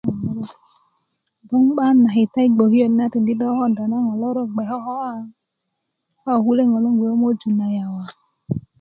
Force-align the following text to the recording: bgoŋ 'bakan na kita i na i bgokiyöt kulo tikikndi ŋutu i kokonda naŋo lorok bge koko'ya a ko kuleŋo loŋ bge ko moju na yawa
bgoŋ 1.45 1.63
'bakan 1.73 1.95
na 2.03 2.09
kita 2.15 2.39
i 2.41 2.45
na 2.47 2.51
i 2.51 2.55
bgokiyöt 2.57 2.91
kulo 2.93 3.05
tikikndi 3.11 3.31
ŋutu 3.33 3.45
i 3.49 3.49
kokonda 3.49 3.83
naŋo 3.91 4.11
lorok 4.21 4.49
bge 4.55 4.63
koko'ya 4.69 5.09
a 6.29 6.31
ko 6.35 6.41
kuleŋo 6.45 6.77
loŋ 6.83 6.95
bge 6.97 7.07
ko 7.11 7.17
moju 7.21 7.47
na 7.59 7.65
yawa 7.75 8.03